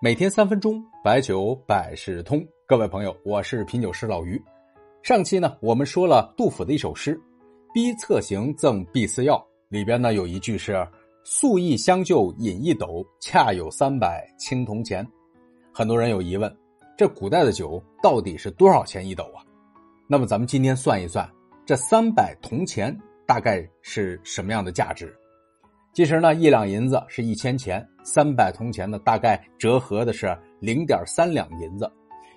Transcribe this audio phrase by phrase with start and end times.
[0.00, 2.40] 每天三分钟，白酒百事通。
[2.68, 4.40] 各位朋友，我是品酒师老于。
[5.02, 7.16] 上期呢，我们说了杜甫的一首诗
[7.74, 9.34] 《逼策行赠碧斯药》，
[9.68, 10.86] 里边呢有一句是
[11.26, 15.04] “素意相救饮一斗，恰有三百青铜钱”。
[15.74, 16.56] 很多人有疑问，
[16.96, 19.42] 这古代的酒到底是多少钱一斗啊？
[20.06, 21.28] 那么咱们今天算一算，
[21.66, 22.96] 这三百铜钱
[23.26, 25.12] 大概是什么样的价值？
[25.98, 31.90] 其实呢，一两银子是一千钱，三百铜钱呢，大概折合的是零点三两银子。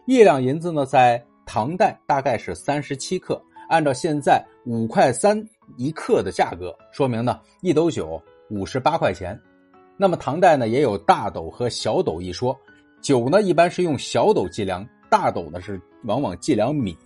[0.08, 5.40] 一两银子呢，在唐代大概是三十七克，按照现在五块三
[5.78, 8.20] 一克的价格，说明呢，一斗酒
[8.50, 9.40] 五十八块钱。
[9.96, 12.60] 那么唐代呢，也有大斗和小斗一说，
[13.00, 16.98] 酒呢一般是用小斗计量，大斗呢是往往计量米。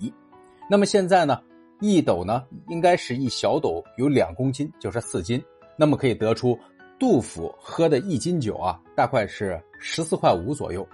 [0.69, 1.37] 那么现在呢，
[1.81, 5.43] 一斗呢应该是一小斗有两公斤，就是四斤。
[5.77, 6.57] 那么可以得出，
[6.97, 10.87] 杜甫喝的一斤酒啊，大概是十四块五左右，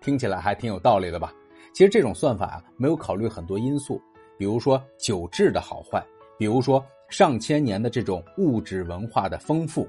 [0.00, 1.32] 听起来还挺有道理的吧？
[1.72, 4.00] 其实这种算法啊，没有考虑很多因素，
[4.36, 6.04] 比如说酒质的好坏，
[6.36, 9.88] 比如说上千年的这种物质文化的丰富，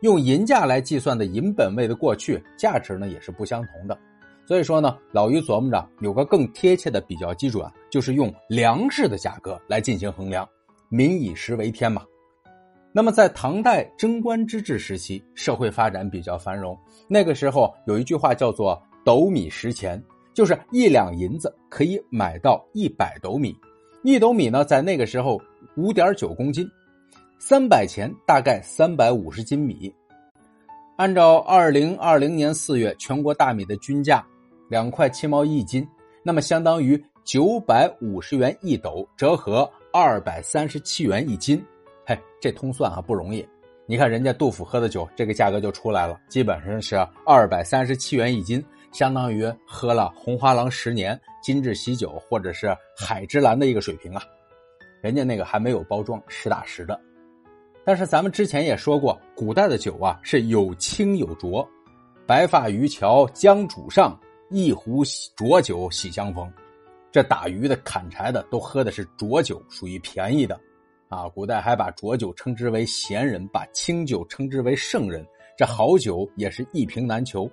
[0.00, 3.98] 用银价来计算的银本位的过去价值呢，也是不相同的。
[4.46, 10.48] 所以说呢，老于琢磨着有个更贴切的比较基准，就是用粮食的价格来进行衡量，
[10.88, 12.02] 民以食为天嘛。
[12.96, 16.74] 那么，在唐代贞观之治时期，社会发展比较繁荣。
[17.06, 20.02] 那个时候有一句话叫做“斗米十钱”，
[20.32, 23.54] 就是一两银子可以买到一百斗米。
[24.02, 25.38] 一斗米呢，在那个时候
[25.76, 26.66] 五点九公斤，
[27.38, 29.94] 三百钱大概三百五十斤米。
[30.96, 34.24] 按照二零二零年四月全国大米的均价
[34.70, 35.86] 两块七毛一斤，
[36.22, 41.62] 那么相当于九百五十元一斗，折合二百三十七元一斤。
[42.08, 43.44] 嘿，这通算啊不容易。
[43.84, 54.22] 你看人家杜甫喝的酒，这个价格就出来了，基本上是二百三十七元一斤，相当于喝了红花郎十年、金致喜酒或者是海之蓝的一个水平啊。
[55.02, 57.00] 人家那个还没有包装，实打实的。
[57.84, 61.68] 但是咱们之前也说过，古代的酒啊是有清有浊，
[62.24, 64.16] 白发渔樵江渚上，
[64.48, 65.02] 一壶
[65.34, 66.48] 浊酒喜相逢。
[67.10, 70.56] 这打鱼的、砍柴的都喝的是浊酒，属于便宜的。
[71.08, 75.24] 啊，古代还把浊酒称之为贤人，把清酒称之为圣人。
[75.56, 77.50] 这好酒也是一瓶难求。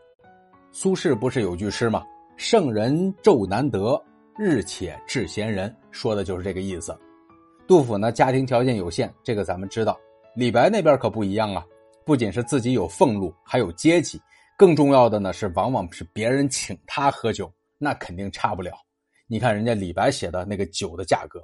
[0.71, 2.03] 苏轼不是有句诗吗
[2.35, 4.01] ？“圣人昼难得，
[4.37, 6.97] 日且治贤人。”说的就是这个意思。
[7.67, 9.97] 杜甫呢，家庭条件有限，这个咱们知道。
[10.35, 11.63] 李白那边可不一样啊，
[12.03, 14.19] 不仅是自己有俸禄，还有阶级，
[14.57, 18.73] 更重要的呢是，往往是别人请他喝酒，那肯定差不了。
[19.27, 21.41] 你看人家李白写的那个酒的价格。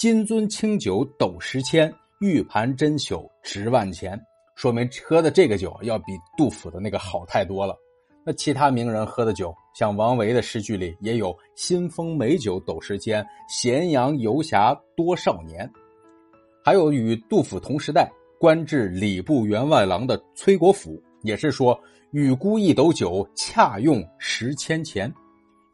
[0.00, 4.18] 金樽清酒斗十千，玉盘珍酒值万钱。
[4.56, 6.04] 说明喝的这个酒要比
[6.38, 7.76] 杜甫的那个好太多了。
[8.24, 15.70] 那其他名人喝的酒，像王维的诗句里也有“新丰美酒斗十千，咸阳游侠多少年”。
[16.64, 21.78] 还有与杜甫同时代、官至礼部员外郎的崔国辅，也是说
[22.12, 25.12] “与孤一斗酒，恰用十千钱”。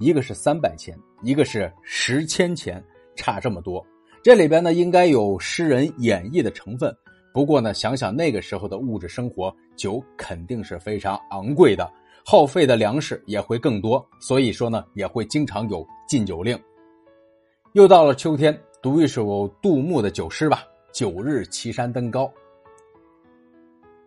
[0.01, 2.83] 一个是三百钱，一个是十千钱，
[3.15, 3.87] 差这么多。
[4.27, 6.93] 这里边呢，应该有诗人演绎的成分。
[7.33, 11.89] 不过呢，想想那个时候的物质生活，酒肯定是非常昂贵的，
[12.25, 16.61] 耗费的粮食也会更多，所以说呢，也会经常有禁酒令。
[17.75, 22.29] 又到了秋天，读一首杜牧的酒诗吧：“九日岐山登高，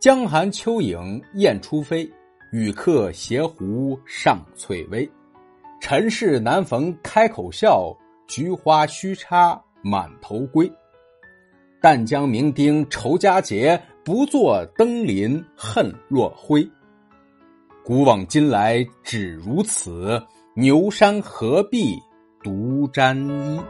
[0.02, 2.06] 江寒秋影雁初飞，
[2.52, 5.10] 与客携壶上翠微。
[5.80, 7.96] 尘世难逢开口笑，
[8.28, 10.72] 菊花须插。”满头归，
[11.82, 16.68] 但将酩酊愁佳节，不作登临恨落晖。
[17.84, 20.22] 古往今来只如此，
[20.56, 21.98] 牛山何必
[22.44, 23.62] 独沾衣？